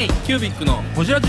[0.00, 1.28] K キュービックのホジラジ。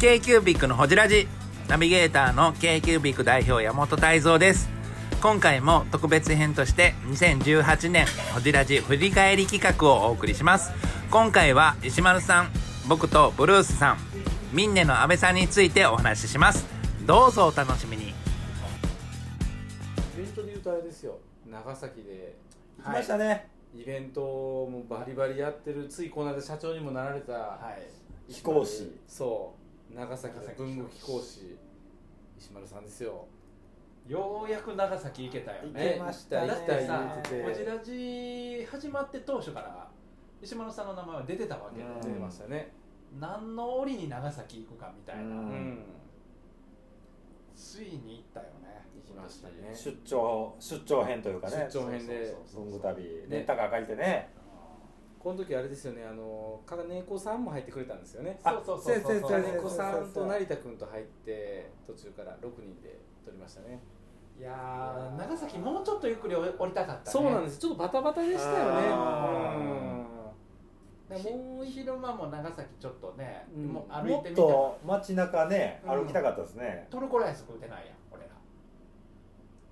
[0.00, 1.28] K q b i c のほじラジ。
[1.68, 4.70] ナビゲーターの k q b i c 代表山本泰造です。
[5.20, 10.72] 今回も特別編として2018年ほじラジ振り返り企画をお送りします。
[11.10, 12.50] 今回は石丸さん
[12.88, 13.98] 僕とブルースさん
[14.54, 16.64] ミンネの阿部さんについてお話しします。
[17.02, 18.08] どうぞお楽しみに。
[18.08, 18.12] イ
[20.16, 21.18] ベントで言うとあれですよ。
[21.44, 22.38] 長崎で
[22.82, 25.86] 来ましたね、イベントもバリバリやってる。
[25.88, 27.58] ついこの間社長にもなられた、
[28.28, 28.98] 飛行士。
[29.06, 29.54] そ
[29.92, 29.94] う。
[29.94, 31.56] 長崎の文具飛行士。
[32.38, 33.26] 石丸さんですよ。
[34.08, 39.88] ようやく長崎行けたよ行ねけましただってさ行っててこちらじ始まって当初から
[40.42, 42.00] 石丸さんの名前は出てたわけで、うん。
[42.00, 42.72] 出てましたね。
[43.20, 45.84] 何の折に長崎行くかみたいな、うんうん
[47.60, 49.54] ついに行ったよね行きましたね。
[49.74, 52.34] 出張出張編というかね出張編で。
[52.54, 54.30] 文具旅レンタカー借りてね。
[55.18, 58.40] この時あれですよねあの金子さんも入ってくれたんですよね。
[58.42, 59.30] そうそうそうそう。
[59.30, 63.82] 金子さんと成田君と入って途中から6人で撮りましたね
[64.38, 67.04] いやー長崎もうちょっとゆっくり降りたかったね。
[67.04, 67.58] そうなんです。
[67.58, 68.88] ちょっとバタバタでしたよね。
[68.90, 69.99] あうん
[71.18, 73.66] もうもう昼間も長崎ちょっとね、うん。
[73.66, 74.30] もう歩いもって。
[74.30, 75.90] みたらと街中ねうん。
[75.90, 76.86] 歩きたかったですね。
[76.90, 78.28] トルコライス食うてないやん俺ら。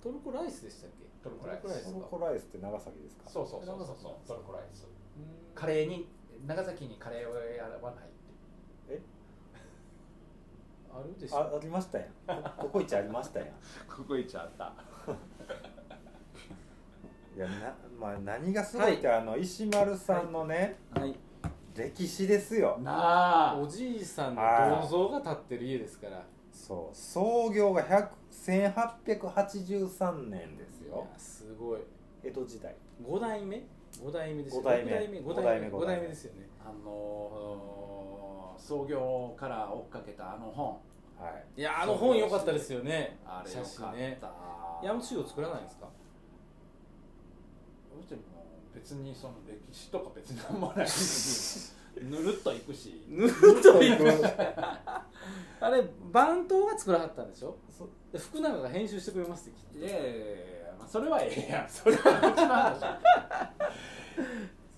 [0.03, 1.05] トルコライスでしたっけ？
[1.23, 3.29] トルコライストルコライストルコライスって長崎ですか？
[3.29, 4.13] そうそうそうそうそう。
[4.27, 4.85] トルコライス。
[5.17, 5.53] うん。
[5.55, 6.09] カレーに
[6.47, 7.81] 長崎にカレーをやらないっ
[8.87, 9.01] て。
[10.91, 11.37] あるでしょ。
[11.37, 12.07] あありましたやん。
[12.57, 13.49] ここコイチありましたやん。
[13.87, 14.73] ここ行っちゃった。
[17.35, 21.15] いやな、まあ、何がすごいって、あの石丸さんのね、はい
[21.79, 22.77] 歴史ですよ。
[22.81, 23.57] なあ。
[23.59, 26.25] おじいさんのはい銅像が建ってる家ですから。
[26.51, 26.95] そう。
[26.95, 28.09] 創業が100
[29.05, 31.07] 1883年ですよ。
[31.09, 31.79] いやすごい。
[32.23, 32.75] 江戸時代。
[33.03, 33.63] 5代目
[34.01, 34.91] ？5代目ですよ五代目。
[34.91, 35.93] 六代目5五代目5代目五代目。
[35.95, 36.49] 代目ですよね。
[36.63, 40.67] あのー創業から追っかけたあの本。
[41.17, 41.61] はい。
[41.61, 43.17] いやあの本良かったですよね。
[43.25, 43.69] 写あれよかった。
[43.69, 44.19] 真ね。
[44.83, 45.87] 山中を作らないんですか？
[47.99, 48.19] うちも
[48.73, 51.71] 別にその歴史とか別になんもないし
[52.01, 53.03] ぬるっと行くし。
[53.09, 54.05] ぬるっといく。
[55.61, 57.57] あれ番頭が作らはったんでしょ？
[58.11, 60.17] で福永が編集してくれますって聞いていやいやいや
[60.79, 61.67] まあそれはええやん。
[61.69, 62.85] それはうちの話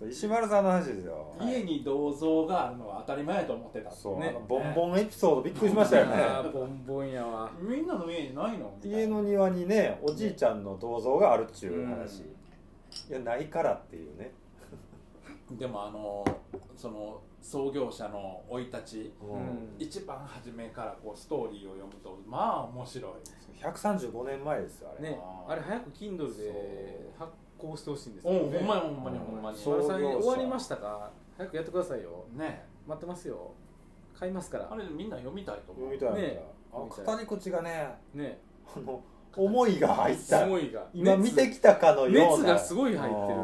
[0.09, 1.35] 石丸さんの話ですよ。
[1.40, 3.91] 家に銅像があるのは当たり前やと思ってた。
[3.91, 4.35] そう、ね。
[4.47, 6.16] ボンボンエピソードびっくりしましたよね。
[6.52, 7.52] ボンボンやわ。
[7.59, 8.73] みんなの家にないの？
[8.84, 12.35] 家の庭にねおじいちゃんの銅像があるっちゅう話、うん
[13.09, 14.31] いやないからっていうね、
[15.52, 16.25] でもあの
[16.75, 19.75] その創業者の生い立ちうん。
[19.79, 23.12] 一番初めからこうストーリーを読むとまあ面白い。
[23.63, 29.58] 135年前ですよあれ、ねあれ早く Kindle で発行してほしいんですけおどねうほんまにほんまにほんまに。
[29.58, 30.22] そう石丸さん創業者。
[30.23, 31.12] 終わりましたか。
[31.38, 32.25] 早くやってくださいよ。
[32.34, 32.66] ね。
[32.88, 33.53] 待ってますよ。
[34.18, 34.68] 買いますから。
[34.72, 35.96] あれみんな読みたいと思う。
[35.96, 36.44] 読みたいな、ね。
[36.73, 38.40] あ語り口がねね。
[38.75, 39.03] あの
[39.36, 40.46] 思いが入った。
[40.46, 40.86] 思いが。
[40.94, 42.44] 今見てきたかのような。
[42.44, 43.40] 熱がすごい入ってる。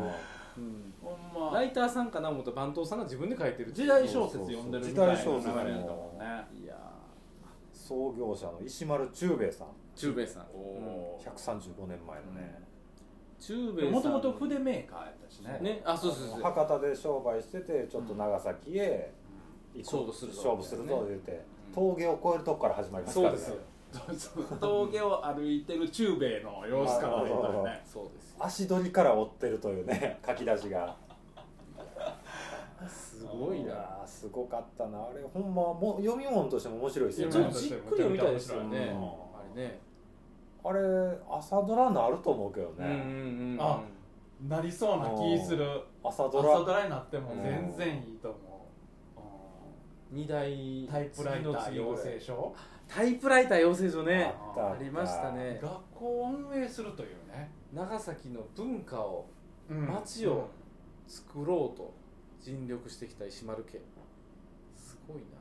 [0.58, 0.64] うん。
[0.64, 1.58] うんほんま。
[1.58, 6.48] ライターさんかな思ったら番頭さんが自分で書いてる時代小説読んでるみたいな流れや時代小説ったもんね。
[6.64, 6.76] いや
[7.72, 9.68] 創業者の石丸中兵衛さん。
[9.68, 10.44] ー中兵衛さん。
[10.54, 12.62] お135年前のね、
[13.40, 13.92] 中兵衛さん。
[13.94, 15.60] もともと筆メーカーやったしね。
[15.62, 15.82] ね。
[15.86, 16.42] あそうそうそう。
[16.42, 19.14] 博多で商売しててちょっと長崎へ
[19.78, 20.38] 勝負するぞ。
[20.38, 21.32] 勝負するぞ言うて、
[21.70, 21.74] うん。
[21.74, 23.38] 峠を越えるとこから始まりますからね。
[23.38, 23.77] そうです
[24.60, 27.82] 峠を歩いてる中兵衛の様子からね。
[27.86, 28.38] そうですよ。
[28.40, 30.96] 足取りから追ってるというね書き出しが。
[32.88, 34.04] すごいな。
[34.06, 35.00] すごかったな。
[35.00, 37.34] あれほんまもう読み物としても面白いですよね。
[37.34, 38.78] ちょっとじっくり読みたいですよね。
[38.78, 39.12] うんあ
[39.56, 39.80] れね。
[40.64, 40.80] あれ
[41.30, 43.66] 朝ドラなると思うけどうんうんね、うん。
[43.66, 43.82] あ
[44.48, 45.66] なりそうな気する。
[46.04, 46.54] 朝ドラ。
[46.54, 48.38] 朝ドラになっても全然いいと思
[50.10, 52.54] 二台うタイプライター養成所？
[52.88, 54.34] タイプライター養成所ね。
[54.56, 55.60] ありましたね。
[55.62, 57.52] 学校を運営するというね。
[57.74, 59.26] 長崎の文化を
[59.70, 60.50] 街を
[61.08, 61.94] 作ろうと
[62.42, 63.80] 尽力してきた石丸家。
[64.76, 65.38] すごいな。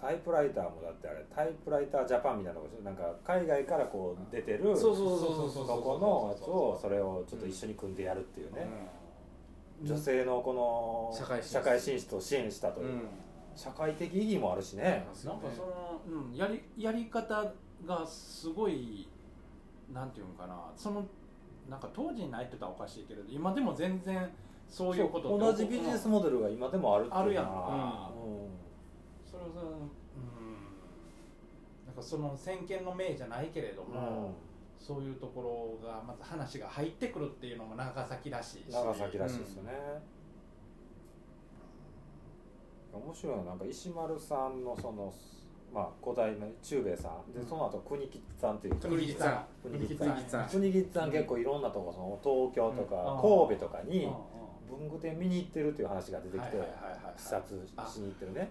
[0.00, 8.98] タイプライターもだってあれタイプライタージャパンみたいなとこなんか海外からこう出てるそうそうそうそうそうそこのやつをそれをちょっと一緒に組んでやるっていうね、うん
[9.80, 13.02] 女性のこの社会進出社会進出を支援したという、うん
[13.58, 17.52] 社会的意義もあるしね、なんかその、うん、やりやり方
[17.84, 19.08] がすごい
[19.92, 20.70] なんていうのかな。
[20.76, 21.04] その
[21.68, 24.30] なんか当時にないって言ったらおかしいけれど今でも全然
[24.68, 27.24] そういうこと同じビジネスモデルが今でもあるっていうのは。
[27.24, 27.50] あるやんうん。
[29.28, 29.82] それをさうん
[31.84, 34.34] なんかその先見の明じゃないけれども、
[34.78, 35.42] そういうとこ
[35.82, 38.72] ろがまず話が入ってくるっていうのも長崎らしいし。
[38.72, 39.72] 長崎らしいですよね、
[42.92, 45.12] 面白いのはなんか石丸さんのその
[45.72, 47.32] まあ五代目中兵衛さん。
[47.32, 49.68] でその後国吉さんっていう国吉さん。
[49.70, 50.24] 国吉さん。
[50.28, 50.48] さん。
[50.48, 53.46] 国吉さん結構いろんなとこその東京とかうん。
[53.48, 54.08] 神戸とかに
[54.68, 56.62] 文具店見に行ってるっていう話が出てきて
[57.16, 58.50] 視察しに行ってるね。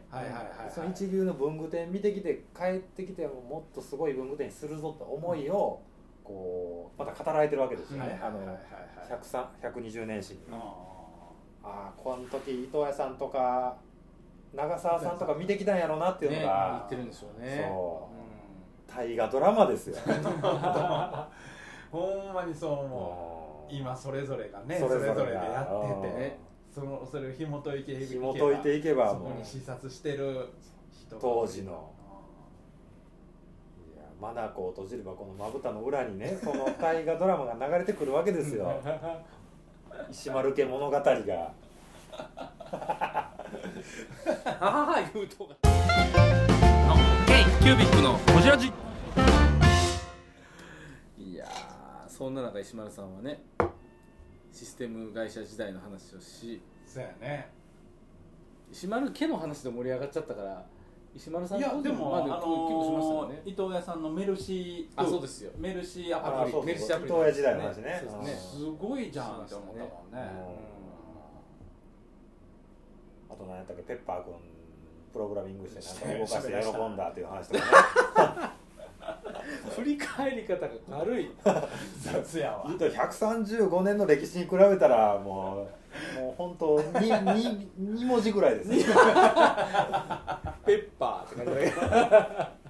[0.73, 5.81] その一流の文具店見てきて帰ってきてももっとすごい文具店にするぞって思いを
[6.23, 8.19] こうまた語られてるわけですよね。
[8.21, 8.39] あの
[9.09, 10.39] 103 120年史に。
[10.49, 10.55] うん。
[10.55, 10.59] あ
[11.63, 13.77] あこの時伊藤屋さんとか
[14.57, 17.65] 長澤さんとか見てきたんやろうなっていうのね言がってるんでしょうね。
[17.69, 18.91] そう。
[18.91, 19.97] 大河ドラマですよ。
[21.91, 23.73] ほんまにそう思う。
[23.73, 25.39] 今それぞれがねそそれれぞれが。
[25.41, 26.19] ぞれでやっててうん。
[26.19, 26.39] ね
[26.73, 30.47] そのそれを紐解いていけば紐解いていけばそこに視察してる
[30.91, 31.91] 人が当時の。
[33.95, 38.81] いや眼を閉じればこのまぶたの裏にねその大河ドラマが流れてくるわけですよ
[40.09, 41.53] 石丸家物語が
[44.59, 46.95] あはは言うとがの
[47.25, 48.71] K キュービックのホジラジ
[51.17, 53.41] いやーそんな中石丸さんはね
[54.51, 57.49] システム会社時代の話をしそうやね。
[58.71, 60.65] 石丸家の話で盛り上がっちゃったから
[61.15, 67.11] 石丸さんいやでもあのー伊藤屋さんのメルシーあそうですよメルシーアあプリメルシーアプリ。
[67.13, 68.01] 伊藤屋時代の話ね。
[68.35, 70.76] すごいじゃんって思ったもんね
[73.29, 74.33] あと何やったっけペッパー君
[75.13, 78.57] プログラミングしてしてなんか動かして喜んだっていう話とかね。
[79.75, 80.69] 振り返り方が
[80.99, 81.31] 軽い。
[82.01, 85.67] 雑やわ言うと135年の歴史に比べたらも
[86.15, 87.09] うもう本当に
[87.39, 88.77] に二文字ぐらいですね。
[90.65, 92.67] ペッパーって感じだけど。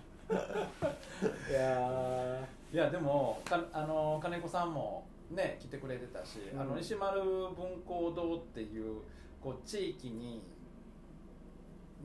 [1.49, 2.39] いや
[2.71, 6.61] いやでもかあの金子さんもね来てくれてたし、うん。
[6.61, 9.01] あの石丸文工堂っていう
[9.41, 10.41] こう地域に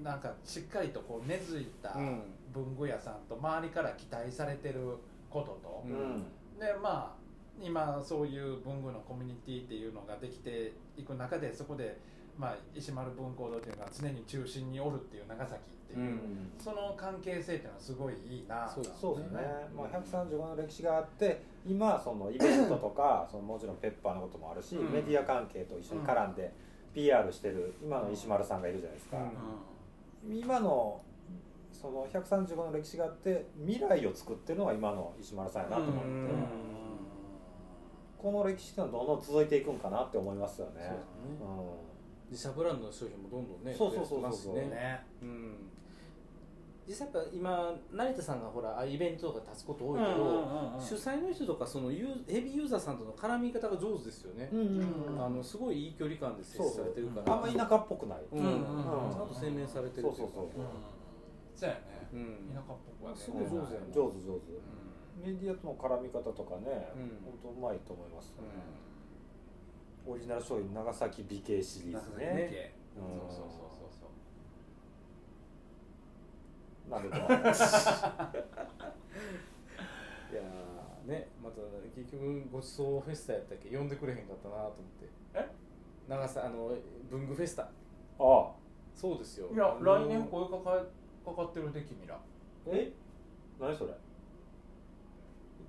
[0.02, 2.22] なんかしっかりとこう根付いたうん。
[2.52, 4.98] 文具屋さんと周りから期待されてる
[5.30, 6.24] ことと、うん。
[6.58, 7.22] でまあ
[7.60, 11.98] 今そういう文具のコミュニティっていうのができていく中でそこで、
[12.38, 16.52] まあ、石丸文工堂っていうのは常に中心におるっていう長崎っていう、うん。
[16.58, 19.40] その関係性っていうのはすごいいいなそうですそうですね、
[19.76, 24.92] まあ、135年の歴史があって今そのイベントとか そのもちろんペッパーのこともあるし、うん。
[24.92, 26.52] メディア関係と一緒に絡んで
[26.94, 29.18] PR してる今の石丸さんがいるじゃないですか、
[30.30, 31.00] 今の
[31.72, 36.28] その135年の歴史があって未来を作ってるのが今の石丸さんやなと思って、うん。
[38.18, 40.72] この歴史っていうのはどんどん続いていくんかなって思いますよね。
[40.74, 41.38] そうですね。
[41.40, 45.04] う自社ブランドの商品もどんどんねそうそうそうそうね。
[45.20, 45.56] うん
[46.86, 55.14] 実際やっぱ今成田さんがほらイベントとか立つこと多いけど、主催の人とかそのユーヘビーユーザーさんとの絡み方が上手ですよね、んうんうん。
[55.14, 57.34] うんあのすごいいい距離感で接されてるから。
[57.34, 58.38] あんま田舎っぽくない、うん。
[58.38, 60.48] うんうんちゃんと洗練されてるそうそうそうう。
[60.48, 60.50] ん。
[61.54, 62.08] そうやね。
[62.12, 62.50] うん。
[62.50, 63.16] 田舎っぽくはね。
[63.16, 63.86] すごい上手やね。
[63.94, 64.60] 上手上手、う
[65.22, 67.22] メディアとの絡み方とかね、うん。
[67.22, 70.12] 本当うまいと思います、うん。
[70.12, 73.30] オリジナル商品長崎美形シリーズんねねうん。
[73.30, 74.10] そうそうそうそうそう
[76.92, 81.56] なんでと いやーねまた
[81.96, 83.74] 結局ごちそうフェスタやったっけ？
[83.76, 85.08] 呼んでくれへんかったなと思って。
[85.34, 85.50] え？
[86.08, 86.76] 長さあの
[87.10, 87.62] 文具フェスタ。
[87.62, 87.68] あ
[88.18, 88.52] あ。
[88.94, 89.48] そうですよ。
[89.52, 90.84] いや来年声かか
[91.24, 92.20] かかってるで君ら。
[92.66, 92.92] え？
[93.58, 93.94] 何それ？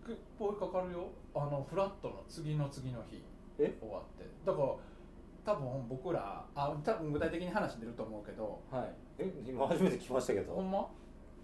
[0.04, 1.08] く声かかるよ。
[1.34, 3.24] あのフラットの次の次の日。
[3.60, 3.78] え？
[3.80, 4.26] 終わって。
[4.46, 4.76] だから
[5.46, 8.62] 多分僕らあ多分具体的に話出ると思うけど。
[8.70, 9.34] はい、え？
[9.46, 10.54] 今初めて聞きましたけど。
[10.54, 10.90] ほんま？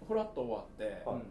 [0.06, 1.16] フラット終わってはい。
[1.16, 1.22] うん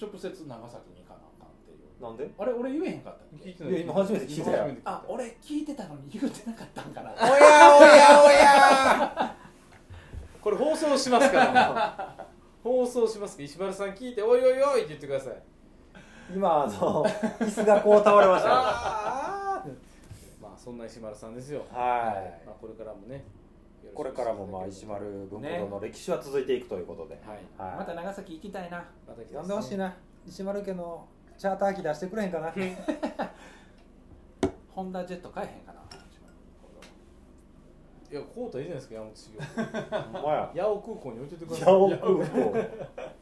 [0.00, 2.02] 直接長崎に行かなあかんっていう。
[2.02, 2.30] なんで？
[2.38, 3.50] あれ俺言えへんかったっけ？
[3.50, 3.72] 聞いてない。
[3.72, 4.74] いや今初めて聞いたよ。
[4.84, 7.12] あ俺聞いてたのに言うてなかったんかな。
[7.12, 9.36] おやおやおや。
[10.40, 12.26] これ放送しますから
[12.64, 15.34] 放送します石丸さん聞いて「おいおいおい」って言ってください。
[16.34, 18.48] 今あの椅子がこう倒れました。
[18.48, 19.64] ま
[20.44, 21.66] あそんな石丸さんですよ。
[21.70, 22.46] はい。
[22.46, 23.24] まあ、これからもね
[23.94, 27.38] これからもまあ石丸文庫堂の歴史は続いていくということで、はい。
[27.58, 27.78] はい。
[27.78, 28.84] また長崎行きたいな。
[29.06, 29.94] また呼んでほしいな。
[30.26, 32.52] 石丸家のチャーター機出してくれへんかな。
[34.70, 35.82] ホンダジェット買えへんかな。
[38.10, 39.40] いやこうたらいいじゃないですか山本修行。
[40.60, 41.74] 八尾空港に置いててください。
[41.74, 42.52] 八尾空港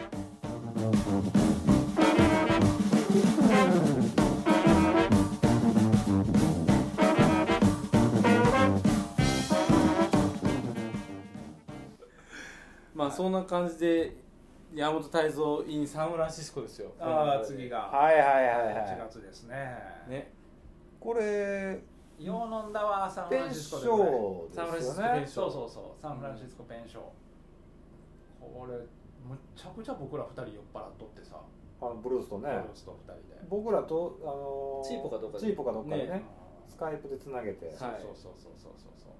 [13.01, 14.15] まあそんな感じで
[14.75, 16.91] 山本泰造 in サンフランシスコですよ。
[16.99, 17.79] ああ次が。
[17.79, 19.55] はいはいはいは1い月ですね。
[20.07, 20.31] ね。
[20.99, 21.81] これ
[22.19, 25.01] ヨーノンダはサンフペンランシスコシでねョサンフランシーですよね。
[25.01, 27.01] スコペンショそうそうそうサンフランシスコペンショー。
[28.39, 28.77] これ
[29.27, 31.41] むっちゃくちゃ僕ら二人酔っ払っとってさ。
[31.81, 32.49] あのブルースとね。
[32.49, 33.41] ブルースと二人で。
[33.49, 35.45] 僕らとあのーチーポかどっかで。
[35.47, 36.21] チーポかどっかでね。
[36.21, 36.23] ね。
[36.69, 39.11] スカイプでつなげて、はいそうそうそうそうそうそう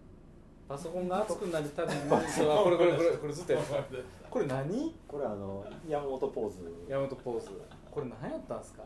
[0.72, 2.00] パソコンが熱くなるたびに
[2.30, 3.84] そう これこれこれこれずっとやってた
[4.30, 4.96] これ何？
[5.08, 6.86] これあの山本ポーズ。
[6.88, 7.50] 山本ポーズ。
[7.92, 8.84] これ何やったんですか？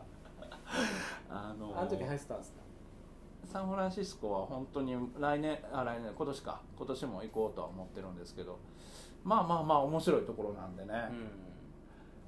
[1.30, 2.58] あのあの時入ってたんですか？
[3.44, 6.60] サンフランシスコは本当に来年あ来年今年か。
[6.76, 8.58] 今年も行こうとは思ってるんですけど。
[9.22, 10.92] まあまあまあ面白いところなんでね、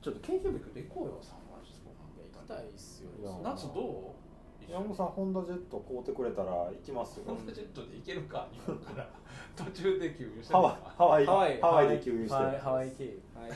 [0.02, 3.10] ちょっとキュビックで行こうよサンフランシスコ行きたいっすよ。
[3.20, 4.27] いや夏どう？
[4.70, 7.24] 山本さんホンダジェット買うてくれたら行きますよ。
[7.26, 9.08] ホンダジェットで行けるか日本から。
[9.56, 10.70] 途中で給油してハワ
[11.20, 11.60] イハワイ。
[11.60, 13.22] ハワイで給油してはいハワイ経由。
[13.34, 13.50] はい。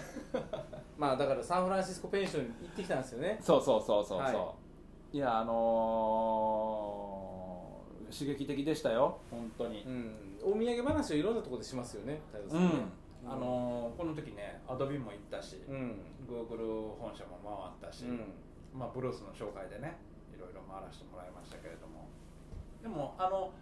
[0.96, 3.38] まあだからサンフランシスコペンションに行ってきたんですよね。
[3.42, 4.54] そうそうそうそうそう、、は
[5.12, 5.18] い。
[5.18, 9.18] やあのー、刺激的でしたよ。
[9.30, 9.82] 本当に。
[9.82, 10.38] うん。
[10.42, 12.84] お土産話をいろんなところでしますよね太蔵うん、さんね。
[13.24, 16.00] あのーこの時ねアドビも行ったし、うん。
[16.28, 17.38] Google 本社も
[17.80, 18.32] 回ったし、うん。
[18.74, 19.98] まあ、ブルースの紹介でね。
[20.11, 20.11] い
[20.42, 22.10] ろいろ回らせてもらいましたけれども。
[22.82, 23.54] でもあの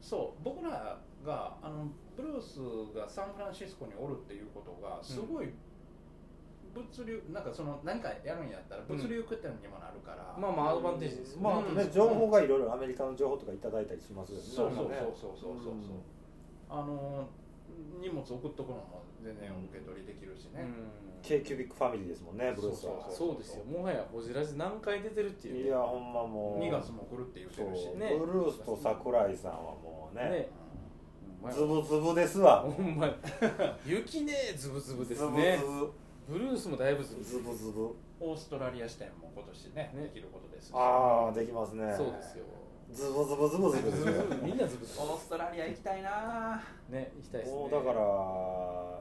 [0.00, 0.96] そう僕ら
[1.26, 5.52] があのブルースがサンフランシスコにおるっていうことがすごい
[6.74, 11.42] 物流、なんかその何かやるんやったら物流拠点にもなるから、まあまあアドバンテージですよね。
[11.42, 14.44] まああとね情報がいろいろアメリカの情報とかいただいたりしますよね。
[14.44, 15.62] そうそうそうそうそうそう。
[15.62, 15.74] そう
[16.70, 17.26] あの
[18.00, 20.66] 荷物送っとくのも全然受け取りできるしね、
[21.22, 23.08] k キュビックファミリーですもんねブルースは。
[23.10, 23.64] そうですよ。
[23.64, 25.54] もはやホジラジ何回出てるっていう。
[25.54, 26.64] ねいやほんまもう。
[26.64, 28.16] 2月も来るって言ってそうるしね。
[28.18, 30.24] ブルースと桜井さんはもうね。
[30.30, 30.48] ね
[31.52, 32.62] ズブズブですわ。
[32.62, 33.14] ほんまや。
[33.86, 35.92] 雪ねズブズブですズブねズブ。
[36.28, 37.96] ブルースもだいぶズブズズブズブ。
[38.20, 40.02] オーストラリア支店も今年ねね。
[40.04, 40.72] できることですし。
[40.74, 41.86] ああできますね。
[41.86, 42.44] ブそうですよ
[42.92, 46.60] ズブズブズブズブですよみんなズブズオーストラリア行きたいな。
[46.88, 47.70] ブね行きたいですね。
[47.70, 49.00] だから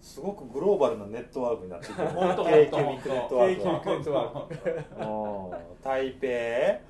[0.00, 3.62] すごくグローバルなネットワークになってきて 本当 k キュビックネットワーク。
[3.62, 5.04] k はネットワーク。
[5.04, 6.26] もう台北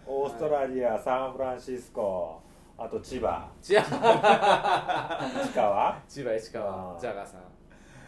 [0.07, 2.41] オーストラリアサンフランシスコ
[2.79, 3.49] あと千葉。
[3.61, 5.31] 千葉。
[5.45, 7.37] 石川千葉市あ川ージャガーさ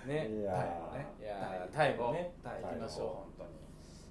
[0.07, 0.09] ん。
[0.09, 1.07] ねいやタイもね。
[1.21, 2.13] いやタイも。
[2.13, 2.33] ね。
[2.43, 3.07] タイ行きましょう。
[3.07, 3.49] 本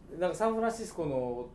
[0.10, 0.20] 当に。
[0.22, 1.48] なんかサンフランシスコの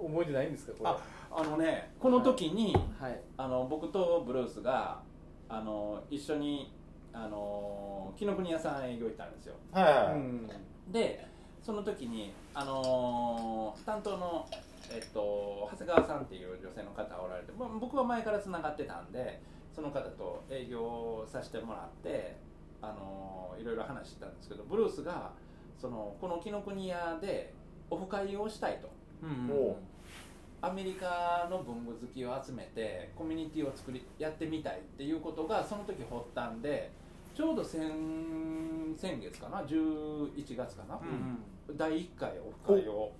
[0.00, 0.90] 思い出ないんですかこれ。
[0.90, 0.98] あ
[1.32, 3.20] あのねこの時に、はい。
[3.36, 5.00] あの僕とブルースが
[5.48, 6.72] あの一緒に
[7.12, 9.54] あの紀ノ国屋さん営業行ったんですよ。
[9.72, 11.26] はいで
[11.62, 14.46] その時にあの担当の
[14.90, 19.40] えっと長谷川さんっていう女性の方がおられて、まあ、僕は前からつながってたんで
[19.74, 22.38] その方と営業させてもらって
[22.82, 25.32] あのいろいろ話してたんですけどブルースが
[25.80, 27.52] そのこの紀ノ国屋で
[27.90, 28.88] オフ会をしたいと
[29.50, 29.76] おう
[30.62, 36.90] アメリカの文具好きを集めてコミュニティを作りやってみたいっていうことがその時発端で
[37.34, 37.80] ちょうど先
[38.96, 41.00] 先月かな11月かな、
[41.76, 43.12] 第1回オフ会を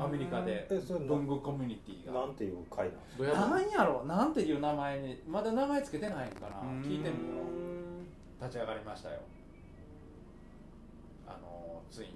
[0.00, 0.66] アメリカで
[1.06, 2.20] 文具コミュニティが。
[2.20, 3.24] なんていう会なんですか？
[3.24, 6.62] どうやなんやろなんていう名前にまだ名前つけてないんかな。
[6.82, 7.42] 聞いてみよ
[8.40, 8.42] う。
[8.44, 9.20] 立ち上がりましたよ。
[11.28, 12.12] あのついに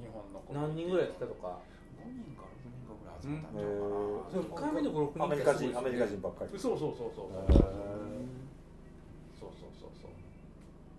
[0.00, 1.58] 日本のコミュニティ何人ぐらい来たとか？
[2.00, 3.68] 5人か6人かぐらい集まったんえ
[4.32, 7.30] ちゃうかな、1回目の56人アメリカ人アメリカ人ばっかりそうそうそうそう。
[7.30, 7.60] そうへ
[9.36, 10.16] そうそうそうそう。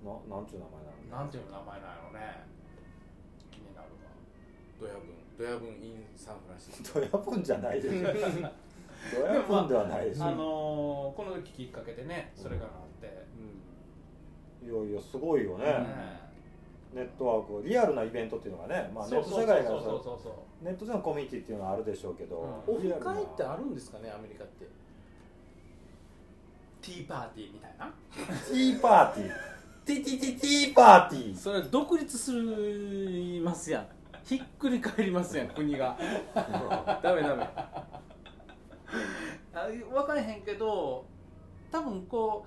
[0.06, 2.46] ななんていう名前なのなんていう名前なんやろね。
[3.50, 4.10] 気になるわ。
[4.80, 7.00] ドヤ分ドヤ分 in サンフランシスコ。
[7.00, 8.52] ドヤ分じゃないですよ
[9.14, 13.26] ドヤ分ではないですよ、あのーこの時きっかけでねそれがあって、
[14.64, 16.31] いやいやすごいよね、ね
[16.94, 19.42] ネットワークリアルなイベントっていうのがね、まあ、ネットそうそう。
[19.42, 20.30] 世界がそうそうそうそ
[20.62, 20.66] う。
[20.66, 24.66] ネットでのコミュニティっていうのはあるでしょうけど、うんオフ会ってあるんですかねアメリカって。
[26.82, 27.94] ティーパーティーみたいな。
[28.48, 29.30] ティーパーティー。
[29.84, 31.38] ティティティティーパーティー。
[31.38, 33.88] それ独立するますやん。
[34.24, 35.98] ひっくり返りますやん国が。
[37.02, 37.48] ダメダメ。
[39.54, 41.06] あ分からへんけど
[41.72, 42.46] 多分こ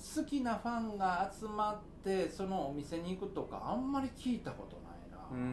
[0.00, 5.46] 好きなファンが集まってそのお店に行くとかあんまり聞いたことないな、うんうんう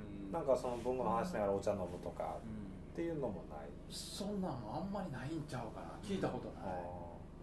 [0.00, 0.04] ん
[0.34, 2.38] なんかその文具の話しながらお茶飲むとか
[2.94, 3.70] っていうのもない。
[3.88, 5.94] そんなのあんまりないんちゃうかな。
[6.02, 6.80] 聞いたことない、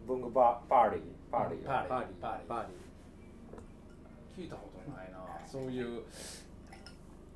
[0.05, 1.01] 文具バパーリー。
[1.31, 1.65] パーリー。
[1.65, 1.89] パーリー。
[1.89, 2.21] バーリー。
[2.21, 2.47] パーリー。
[2.49, 2.65] バー
[4.35, 5.19] リ聞いたことないな。
[5.47, 6.03] そういう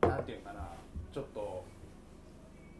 [0.01, 0.67] なんていうかな。
[1.13, 1.63] ちょっと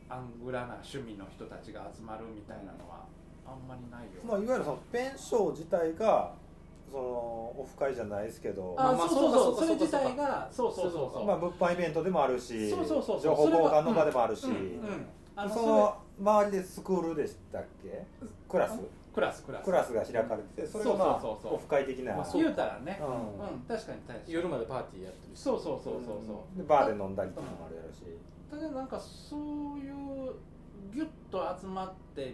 [0.10, 3.06] アングラな趣味の人たちが集まるみたいなのは
[3.46, 6.34] あんまりないよ、まあ、いわゆるそのペンショー自体が
[6.92, 11.26] そのオフ会じゃないですけどあ、まあそうそうそうそそうかれ自体がそうそうそうそうそう。
[11.26, 13.22] まあ、物販イベントでもあるしそうそうそうそう。
[13.22, 18.06] 情報交換の場でもあるし、うんその周りでスクールでしたっけ？
[18.48, 18.80] クラス？
[19.14, 19.66] クラスクラス。
[19.66, 21.54] クラスが開かれててそれがまあそうそうそうそう。
[21.56, 22.98] オフ会的な、まあそう言うたらね。
[23.02, 24.34] ううんん、確かに確かに。
[24.34, 26.58] 夜までパーティーやってるしそうそうそうそうそう。
[26.58, 28.04] でバーで飲んだりとかもあるやろし、
[28.50, 30.32] ただなんかそういう
[30.94, 32.34] ギュッと集まって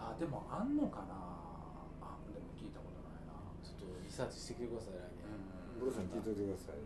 [0.00, 1.14] あでもあんのかな？
[2.00, 3.34] あでも聞いたことないな。
[3.62, 5.26] ちょっとリサーチしてきてください来年。
[5.78, 6.82] ブルースに聞いといてください、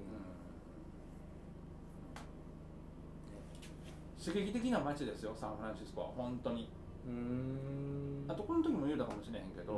[4.23, 6.09] 刺激的な街ですよサンフランシスコは。
[6.17, 6.69] 本当に。
[7.07, 8.25] うん。
[8.29, 9.73] あとこの時も言うたかもしれへんけど、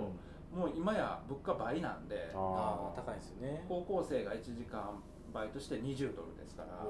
[0.53, 3.65] もう今や物価倍なんでああ高いですよね。
[3.69, 5.01] 高校生が1時間
[5.33, 6.85] バイトして20ドルですから。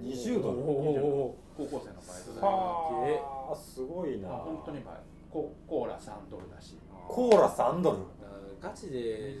[0.00, 0.58] 20ドル？
[0.60, 4.28] お高校生のバイトではあすごいな。
[4.28, 4.94] あ本当に倍
[5.34, 6.78] ココーラ3ドルだし。
[7.08, 7.98] コーラ3ドル？
[8.62, 9.32] ガチで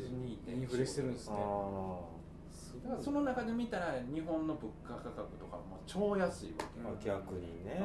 [0.48, 1.36] インフレしてるんですね。
[1.38, 2.00] あ
[2.50, 6.80] すだからその中で見たら日本の物価価格とかも超安いわけ。
[6.80, 7.80] ーまあ逆にね、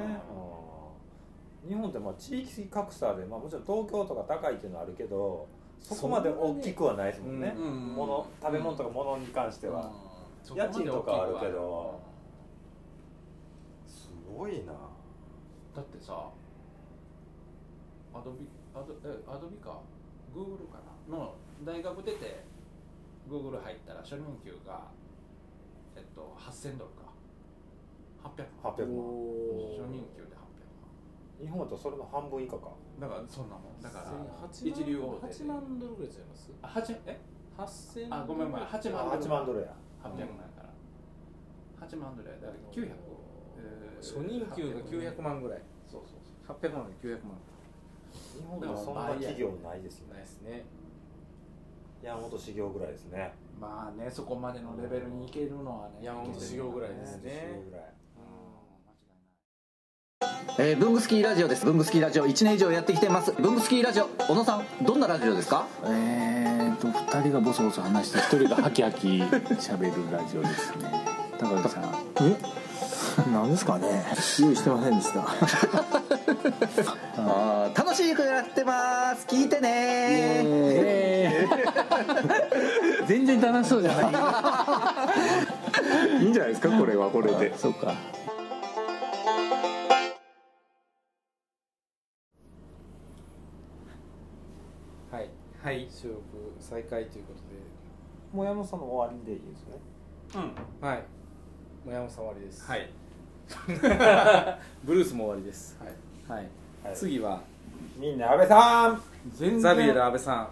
[1.64, 1.70] うん。
[1.70, 5.48] 日本ってまあ地域格差で、まあ、もちろん東京とか高いっていうのはあるけど
[5.80, 7.54] そこまで大きくはないですもんね。
[7.56, 9.92] そんなうん物食べ物とか物に関しては、
[10.50, 10.58] うん。
[10.58, 12.02] 家賃とかはあるけど。
[13.88, 14.74] すごいな。
[15.76, 16.28] だってさ
[18.20, 19.80] アドビアドえアドビか？
[20.34, 21.16] グーグルかな？
[21.18, 21.36] の
[21.66, 22.44] 大学出て
[23.30, 24.92] グーグル入ったら初任給が
[25.96, 27.10] えっと8000ドルか。
[28.24, 28.74] 800万。
[28.76, 29.00] 800万。
[29.80, 32.76] 初任給で800日本だとそれの半分以下か。
[33.00, 33.82] 万だからそんなもん。
[33.82, 34.12] だから
[34.48, 36.52] 8一流大手8万ドルぐらいちゃいます？
[36.62, 37.20] あ八え
[37.58, 38.66] ？8000あごめんごめん。
[38.68, 39.74] 8万あ8万ドルや。
[40.04, 40.26] 800万や
[40.60, 40.68] か
[41.80, 41.88] ら。
[41.88, 42.36] 8万ドルや。
[42.36, 42.92] だから900、
[43.58, 45.62] えー初任給が900万ぐらい。
[45.88, 46.58] そうそうそう。
[46.58, 47.36] 800万で900万
[48.14, 50.14] 日本でもそんな企業ないですよね。
[50.14, 50.66] ないですね。
[52.02, 53.34] 山本修行ぐらいですね。
[53.60, 57.62] まあねそこまでのレベルに行けるのはね山本修行ぐらいですね。
[60.58, 61.66] えー、ブングスキーラジオです。
[61.66, 62.28] ブングスキーラジオ。
[62.28, 63.32] 1年以上やってきてます。
[63.34, 64.06] ブングスキーラジオ。
[64.28, 65.68] 小野さんどんなラジオですか？
[65.86, 71.06] えーと2人がボソボソ話して1人がハキハキ喋るラジオですね。
[71.38, 71.84] 高木さん。
[72.22, 72.69] え？
[73.32, 74.06] なんですかね。
[74.40, 75.22] 用意してませんでした。
[77.18, 79.26] あー楽しくやってます。
[79.28, 79.70] 聞いてね。
[80.46, 84.02] えー 全然楽しそうじゃな
[86.20, 86.24] い。
[86.24, 87.58] いいんじゃないですかこれはこれで。
[87.58, 87.94] そうか。
[95.12, 95.30] はい。
[95.64, 95.88] はい。
[95.90, 96.22] 収録
[96.60, 97.46] 再開ということで。
[98.32, 99.80] もう山本さんの終わりでいいですね。
[100.36, 100.88] うん。
[100.88, 100.98] はい。
[101.00, 102.66] もう山本さん終わりです。
[102.66, 102.90] はい
[104.84, 105.78] ブルースも終わりです。
[106.28, 106.40] はい。
[106.40, 106.50] はい、
[106.84, 106.96] はい。
[106.96, 107.42] 次は？
[107.98, 109.02] みんな安倍さん。
[109.30, 110.50] 全ザビエル然安倍さん。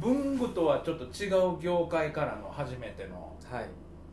[0.00, 3.36] 文具とはちょっと違う業界からの初めての。
[3.50, 3.66] はい。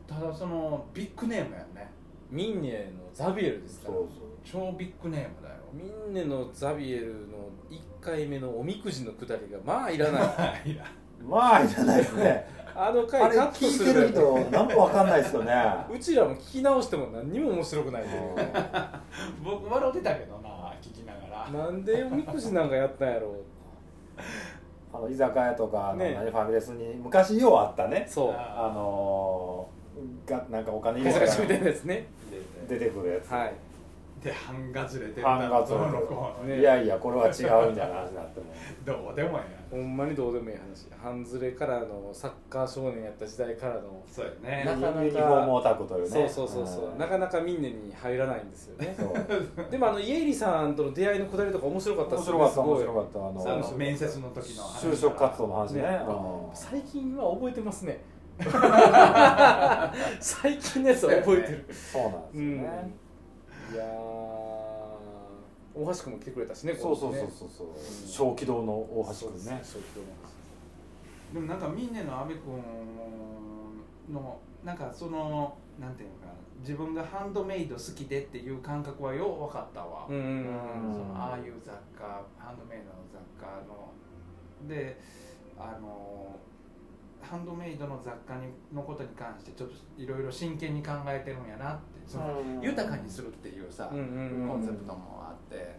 [0.06, 1.90] ただそのビッグネームやね。
[2.30, 3.94] ミンネのザビエルですから。
[4.44, 5.56] 超ビッグネームだよ。
[5.72, 10.20] ミンネのザビエルの1回目のおみくじのくだりがまあいらな
[10.64, 10.76] い
[11.22, 12.48] まあいらないですね。
[12.74, 15.52] あのあれ回カット聞いてるするだ人何もわかんないですよね。
[15.92, 18.10] うちらも聞き直しても何にも面白くないんで
[19.44, 20.48] 僕笑ってたけどな
[20.80, 21.64] 聞きながら。
[21.64, 23.34] なんでおみくじなんかやったんやろ
[24.92, 26.14] あの居酒屋とかね。
[26.14, 28.06] 何ファミレスに昔ようあったね。
[28.08, 28.30] そう。
[28.32, 32.06] あのー、がなんかお金入ガれたらチャガチャみたいなやつね。
[32.68, 33.52] 出てくるやつ、はい
[34.22, 36.60] で半がずれてる半額どうのこうのね。
[36.60, 38.46] いやいやこれは違うみたいな話になっても
[38.84, 40.88] どうでもえほんまにどうでもいい話。
[41.00, 44.64] 半ズレからのサッカー少年やった時代からのえそうよね。
[44.64, 46.08] なかなかユニフォームオタクというね。
[46.08, 46.98] そうそうそうそう、ん。
[46.98, 48.96] なかなかミンネに入らないんですよね。
[49.70, 53.18] でもあのイエリさんとの出会いのくだりとか面白かった面ですよね白かった面す白かった。
[53.18, 53.22] あ
[53.72, 55.82] の面接の時の話就職活動の話ね。
[55.82, 56.00] ね。
[56.08, 56.54] うん。
[56.54, 58.00] 最近は覚えてますね。
[60.20, 61.66] 最近のやつは覚えてる。
[61.70, 62.90] そうなんですよね、
[63.72, 63.88] いやー
[65.74, 67.30] 大橋君も来てくれたしねそうそうそうう。
[67.30, 67.66] そうそう
[68.06, 69.60] 小気道の大橋君ね。
[69.62, 72.54] そうそうでもなんかミンネの阿部君
[74.12, 80.92] のなんかそのなんていうのかな自分がハンドメイド好きでっていう感覚はよう分かったわ、うんうんうん。
[80.92, 83.92] そのああいう雑貨ハンドメイドの雑貨の
[84.66, 84.98] で
[85.56, 86.34] あの
[87.20, 92.44] ハンドメイドの雑貨にのことに関してちょっといろいろ真剣に考えてるんやなってそのう。
[92.44, 95.76] ん豊かにするっていうさ、コンセプトもあって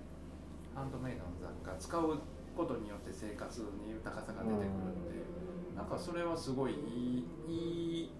[0.76, 2.20] ハンドメイドの雑貨使う
[2.56, 4.66] ことによって生活に豊かさが出てくるっ
[5.10, 5.22] てい
[5.74, 8.12] う、なんかそれはすごいいいいい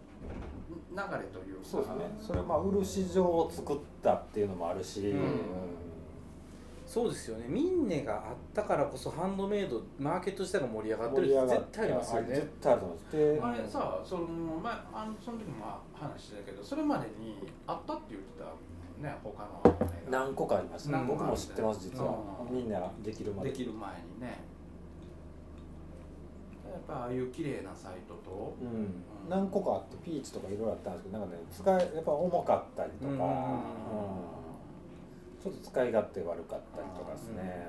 [0.92, 1.64] 流れというか。
[1.64, 2.18] そうですね。
[2.20, 5.16] それはまあ売る市場を作ったっていうのもあるし、ん
[6.90, 7.46] そうですよね。
[7.48, 12.28] ミンネがあったからこそハンドメイドマーケット自体が盛り上がってるって絶対ありますよね。
[12.36, 13.16] 絶対あると思います。
[13.16, 20.90] であれさその前あのその時もまあ話してたけどそれまでにあったって言ってたね他の何個かあります。
[20.90, 22.18] ね、うん僕も知ってます実は、
[22.50, 22.58] うん。
[22.58, 23.52] みんなできるまで。
[23.52, 24.40] できる前にね。
[26.72, 28.56] やっぱああいう綺麗なサイトと。
[28.60, 33.20] うん、何個かあってピーチとかいろいろあったんですけどなんかね使いやっぱ重かったりとか、うん。
[33.20, 34.39] うん
[35.42, 37.68] ちょっと使い勝手悪かったりとかですね、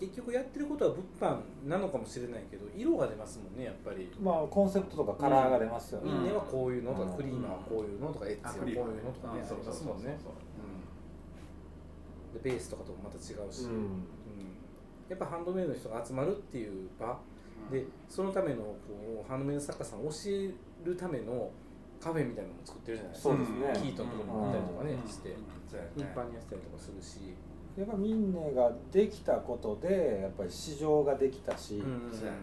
[0.00, 4.10] 結局やってることは物販なのかもしれないけど色が出ますもんねやっぱり。
[4.18, 7.16] うんまあコンセプトとかカラーが出ますよね、ミンネはこういうのとかうん。
[7.16, 10.18] クリーマーはこういうのとかエッジはこういうのとかねありますもんね。
[12.34, 13.70] でベースとかともまた違うし、うん。
[13.70, 14.04] うん。
[15.08, 17.18] やっぱハンドメイドの人が集まるっていう場。
[17.70, 20.50] でそのためのこうハンドメイド作家さんを教え
[20.84, 21.50] るための
[22.02, 23.34] カフェみたいなのも作ってるじゃないですか。
[23.34, 23.80] そうですね。
[23.80, 25.08] キートのところに行ったりとかね、うん。
[25.08, 25.36] して。
[25.70, 25.90] そうやね。
[25.96, 27.34] 頻繁にやってたりとかするし、
[27.76, 31.82] やっぱミンネができたことでやっぱり市場ができたし、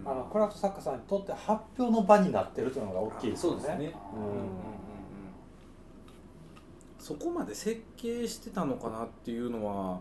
[0.05, 3.59] あのクラフト作家さんにとって発表の場になってるというのが大きいですよね。
[3.61, 3.93] そうですね、
[6.97, 9.99] そこまで設計してたのかなっていうのは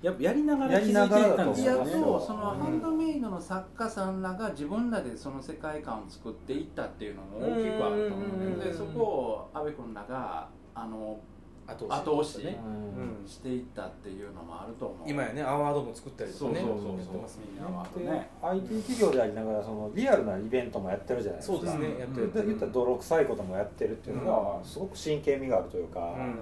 [0.00, 2.04] ややりながらやりながらだと思いや気づいてたんですよね。
[2.04, 8.58] そうそのハンドメイドの作家さんらが自分らでその世界観を作っていったっていうのも大きくあると思ううん。
[8.58, 11.18] ねでそこを阿部君らがあの
[11.66, 12.44] 後後押し。
[12.44, 15.10] ね、うんうんしていったっていうのもあると思う。
[15.10, 16.60] 今やねアワードも作ったりとかね。
[16.60, 21.56] そうそうそうやってますみんなはで、ね IT 企業でありながらそのリアルなイベントもやってるじゃないですか。
[21.58, 21.98] そうですね。
[21.98, 26.38] やってるで言ったら泥臭いこともやってるっていうのがすごく真剣味があるというか、うん。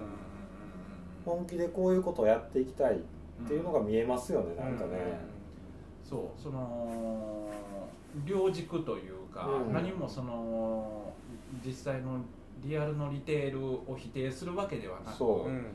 [1.24, 3.00] 本気でこういうことをやっていきたい
[3.44, 5.18] っていうのが見えますよね、なんかね、
[6.02, 7.48] そうその
[8.24, 9.72] 両軸というか、うん。
[9.72, 11.12] 何もその
[11.64, 12.20] 実際の
[12.62, 15.48] リアルのリテールを否定するわけではなくそう。
[15.48, 15.66] うん。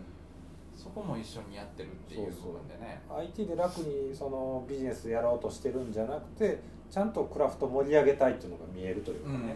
[0.76, 3.02] そこも一緒にやってるっていう部分でね。
[3.10, 9.56] IT で楽にそのビジネスやろうとしてるんじゃなくてちゃんとクラフト盛り上げたいっていうのが見えるというかうんうんね、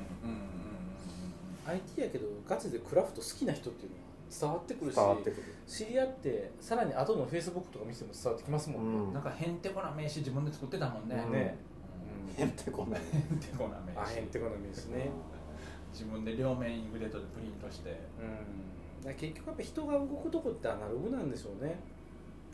[1.65, 9.13] IT やけどガチでクラフト好きな人っていうのは伝わってくるし伝わってくる、知り合ってさらに後のフェイスブックとか見ても伝わってきますもんね、うん。
[9.13, 11.31] なんかへんてこな名刺自分で作ってたもんね、うん。
[11.31, 11.57] ね
[12.37, 15.09] へんてこないへんてこな名あ刺へんてこな名刺ね、
[15.91, 17.89] 自分で両面イングレートでプリントして。
[17.89, 21.79] うん、だから結局やっぱ人が動くとこってアナログなんでしょうね。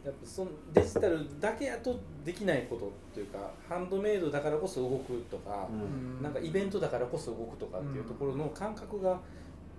[0.03, 6.23] やっぱそのデジタルだけやとできないことっていうかハンドメイドだからこそ動くとか、うん。
[6.23, 9.19] なんかイベントだからこそ動くとかっていうところの感覚が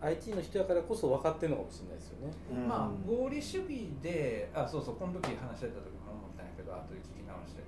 [0.02, 2.34] IT の人やからこそ分かってるのかもしれないですよね。
[2.50, 2.68] うん。
[2.68, 7.62] まあ合理主義であそうそうこの時話してた時も思ったんやけど後で聞き直して。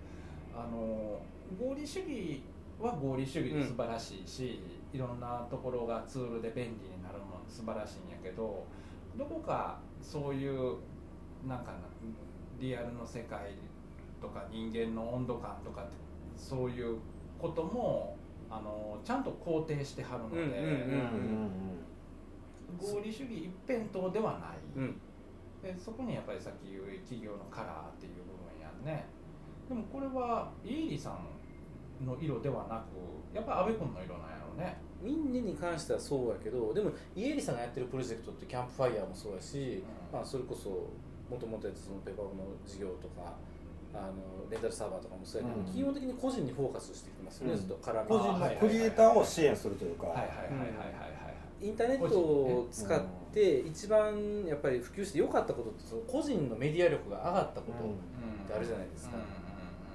[0.54, 1.20] あの
[1.58, 2.42] 合理主義
[2.80, 4.60] は合理主義で素晴らしいし、
[4.92, 8.64] いろんなところがツールで便利になるもの素晴らしいんやけど
[9.16, 10.76] どこかそういう
[11.46, 11.78] なんかな
[12.60, 13.54] リアルの世界
[14.20, 15.92] とか人間の温度感とかって
[16.36, 16.98] そういう
[17.38, 18.16] ことも
[18.48, 21.50] あのちゃんと肯定してはるので、うんうんうん
[22.78, 25.00] 合理主義一辺倒ではない、うん。
[25.62, 29.06] でそこにやっぱりさっき言う企業のカラーっていう部分やんね。
[29.68, 34.76] でもこれはイエリさんの色ではなくやっぱ安倍君の色なんやろうね。
[35.00, 40.18] ミンネに関してはそうやけどでもイエリさんがやってるプロジェクトってキャンプファイヤーもそうやし、うん。
[40.18, 40.68] まあ、それこそ
[41.30, 43.36] もともとやってたそのペーパーの事業とか
[43.94, 45.66] あのレンタルサーバーとかもそうやけど、うん。
[45.66, 47.58] 基本的に個人にフォーカスしてきてますよね、うん。
[47.58, 51.13] ずっとカラー個人のクリエイターを支援するというか、はいはいはいはいはいはい
[51.60, 53.00] インターネットを使っ
[53.32, 59.16] て一番やっぱり普及して良かったことってその個人のメディア力が上がったこと、うんってあるじゃないですか。
[59.16, 59.44] うんうんうん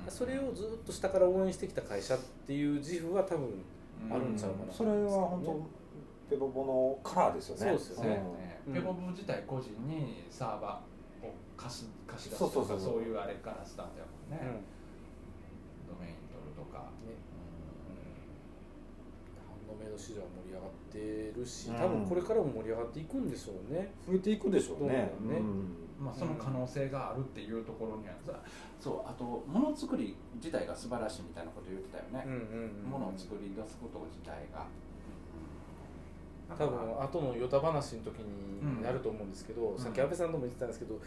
[0.09, 2.17] それをずっと下から応援してきた会社っ
[2.47, 3.61] ていう自負は多分
[4.09, 7.61] あるんちゃうかな、それは本当ペポポのカラーですよね。
[7.61, 8.05] そうですよそう。
[8.09, 8.23] やね。
[8.73, 12.93] ペコブ自体個人にサーバーを貸し貸し出すとかそうそうそう。
[12.93, 15.93] そういうあれからスタートやもんね、うん。
[15.93, 17.13] ドメイン取るとか、ね
[19.79, 28.31] メイド市場は盛り上がってるし多分これからも盛り上がっていくんでしょうね、増えていくでしょうねねうんまあ、その可能性があるっていうところにはさ
[28.79, 32.23] そうあとものづくり自体が素晴らしいみたいなこと言ってたよね、
[32.89, 34.63] ものを作り出すこと自体が、
[36.55, 41.01] 多分後のヨタ話の時になると思うんですけど、さっき安倍さんとも言ってたんですけど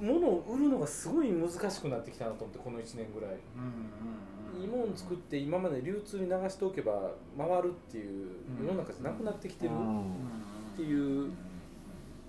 [0.00, 3.66] 物を売るのがすごい難しくなってきたなと思ってこの1年ぐらいうんう
[4.12, 8.28] んいいもん作って今まで流通に流しておけば回るっていう
[8.60, 11.30] 世の中じゃなくなってきてるっていう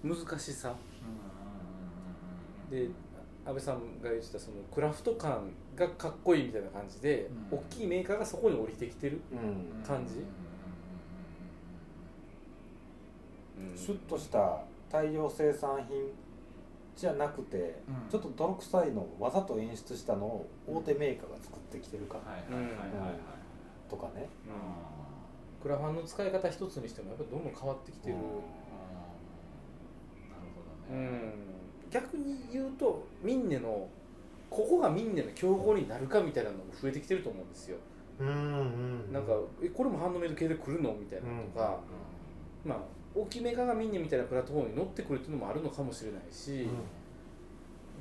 [0.04, 0.76] 難しさ。
[2.70, 2.90] で
[3.46, 9.22] 安倍さんが言ってたそのクラフト感がかっこいいみたいな感じで、大きいメーカーがそこに降りてきてる
[9.88, 10.16] 感じ、
[13.82, 14.60] シュッとした
[14.92, 16.12] 大量生産品
[16.98, 17.80] じゃなくて、
[18.10, 22.18] ちょっと泥臭いのをわざと演出したのを大手メーカーが作ってきてるか
[23.88, 24.28] とかね、
[25.62, 28.26] クラファンの使い方一つにしてもやっぱりどんどん変わってきてる、なる
[30.56, 31.08] ほどね、
[31.84, 33.88] うん、逆に言うとミンネの
[34.50, 37.78] ここがミンネの競合になるかみたいなのも増えてきてると思うんですよ、
[38.20, 41.80] うんうん、なんかえこれもハンドメイド系で来るのみたいなのとか、
[42.66, 42.80] まあ
[43.18, 46.68] 大きめかがミンネみたいなプラットフォームに乗ってくるっていうのもあるのかもしれないし、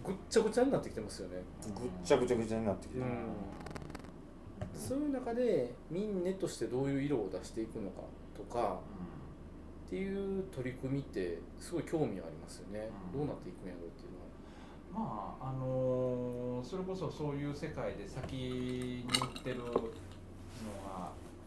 [0.05, 1.43] ぐっちゃぐちゃになってきてますよね。
[1.63, 3.07] ぐっちゃぐちゃぐちゃになってきてる、
[4.75, 8.03] そういう中でミンネとしてどういう色を出していくのか
[8.37, 8.79] とか、
[9.87, 14.27] っていう取り組みってすごい興味ありますよね、どうなっていくんやろうっていうのは。
[14.93, 19.73] まああのー、それこそそういう世界で先に行ってるのが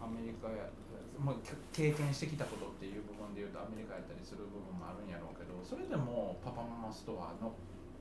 [0.02, 0.70] アメリカや
[1.20, 1.36] もう
[1.74, 7.52] 経験してきたことっていう部分でいうとアメリカやったりする部分もあるんやろうけどそれでもパパママストアの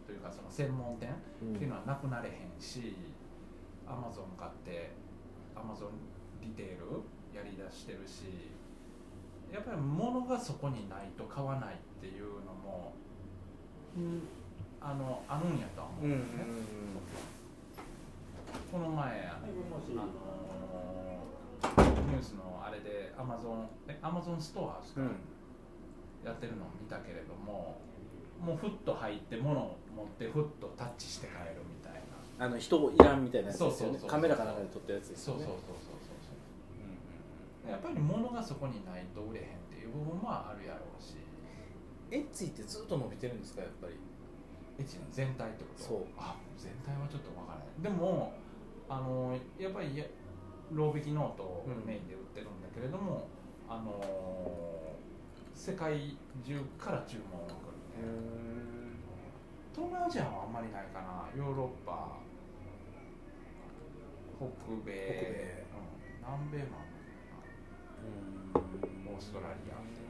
[0.07, 2.97] というかその専門店っていうのはなくなれへんし、
[3.85, 4.97] アマゾン買って
[5.55, 6.01] アマゾン
[6.41, 7.05] リテール
[7.37, 8.49] やりだしてるし
[9.53, 12.95] やっぱり物がそこにないと買わないっていうのも、
[13.97, 14.23] うん、
[14.81, 16.45] あのあるんやと思うんですね。
[18.73, 19.49] この前あの
[22.09, 23.69] ニュースのあれでアマゾン
[24.03, 24.81] アマゾンストア
[26.25, 27.77] やってるのを見たけれども、
[28.41, 31.95] もうふっと入って物を持ってふっとタッチして帰るみたい
[32.39, 32.47] な。
[32.47, 33.99] あの人いらんみたいなやつですよね。
[34.07, 35.45] カメラかなんかで撮ったやつですよね。
[35.45, 37.69] そうそうそうそうそう、う。
[37.69, 41.17] ん、やっぱり物がそこにないと売れへんっていう部分もあるやろうし。
[42.11, 43.95] エッチってずっと伸びてるんですかやっぱり？
[44.79, 45.83] エッチの全体ってこと？
[45.83, 46.07] そう。
[46.17, 47.83] あ全体はちょっと分からない。
[47.83, 48.33] でも
[48.89, 49.99] あのやっぱり
[50.73, 53.29] ロウ引きノートをメインで売ってるんだけれども、
[53.69, 54.01] うん、あの
[55.55, 58.29] 世界中から注文が来るね
[59.75, 61.29] 東南アジアはあんまりないかな。
[61.37, 62.19] ヨーロッパ
[64.39, 64.45] 北
[64.85, 64.91] 米
[65.71, 66.91] うん、南米もある
[68.55, 68.67] のか
[69.07, 69.13] な。
[69.13, 69.79] オーストラリア。
[69.83, 70.05] みたい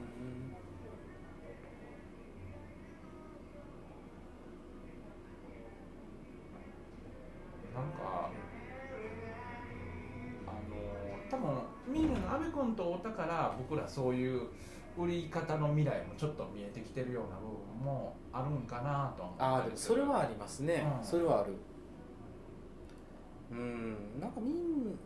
[7.74, 8.30] ななんか
[11.30, 11.48] 多分
[11.86, 14.42] みんな阿部君と太田から僕らそういう
[14.96, 21.54] 売り方の未来もちょっと見えてきてるような部分もあるんかなとああでもそれはありますね、うん、それはある
[23.50, 24.20] うん。
[24.20, 24.96] なんかみんうん。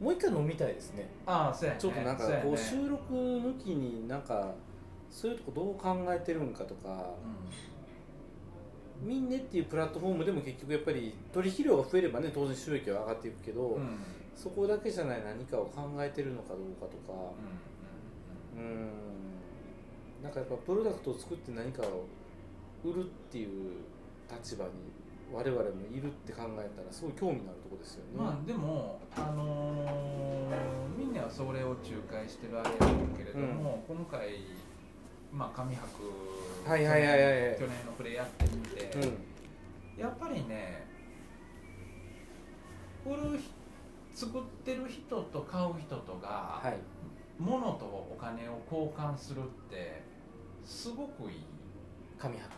[0.00, 1.08] もう一回飲みたいですね。
[1.26, 4.54] ああそうや、ね、ちょっとなんかこう収録抜きになんか
[5.10, 6.96] そういうとこどう考えてるんかとか、うん、
[9.02, 13.98] ミンネっていうプラットフォームでも結局やっぱり取引量が増えればね当然収益は上がっていくけど、うん。
[14.34, 17.32] そこだけじゃない何かを考えてるのかどうかとか。
[18.56, 18.90] うん。
[20.22, 22.06] なんかやっぱプロダクトを作って何かを
[22.84, 23.48] 売るっていう
[24.30, 24.70] 立場に
[25.32, 28.10] 我々もいるって考えたらすごい興味のあるとこですよね。
[28.16, 32.76] まあでもあのー、みんなはそれを仲介してるあれや
[33.16, 34.28] けれども、うん、今回
[35.32, 35.88] まあ上白
[36.66, 38.90] はいはいはいはい、去年のプレイやってみて、
[39.96, 40.86] うん、やっぱりね
[43.06, 43.58] 売る人
[44.26, 46.76] 作ってる人と買う人とが、はい、
[47.38, 50.02] 物とお金を交換するって
[50.64, 51.44] すごくいい。
[52.18, 52.50] 紙箔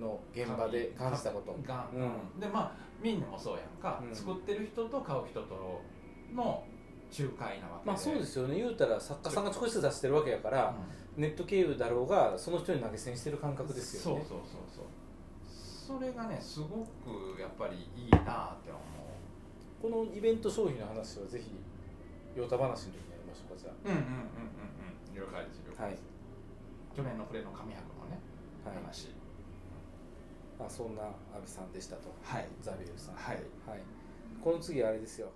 [0.00, 1.56] の現場で感じたこと。
[1.66, 1.96] が、う
[2.36, 5.80] ん、でまあみんなもそうやんか、うん、作ってる人と買う人と
[6.34, 6.64] の
[7.16, 8.24] 仲介なわけまあそうで。
[8.24, 10.74] すよね言うたら作家さんが少しずつ出してるわけやから、うん、
[11.18, 14.24] ネット経由だろうがその人に投げ銭してる感覚ですよね。
[14.28, 15.98] そうそうそうそう。
[15.98, 18.86] それがねすごくやっぱりいいなって思う。
[19.82, 21.58] このイベント商品の話はぜひ
[22.38, 23.74] ヨタ話の時にやりましょうかじゃあ。
[23.82, 24.62] うんうんうんうん。
[24.62, 28.22] うん了解です了解です、はい、去年のプレの紙箔のね、
[28.62, 29.10] はい、話。
[30.54, 31.02] まあそんな
[31.34, 32.14] 阿部さんでしたと。
[32.22, 32.46] はい。
[32.62, 33.82] ザビエルさんはい、はい、
[34.38, 35.32] この次あれですよ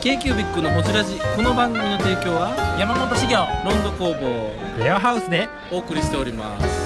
[0.00, 1.18] k q b i c のホジラジ。
[1.34, 4.66] この番組の提供は山本資源ロンド工房。
[4.78, 6.85] レアハウスでお送りしております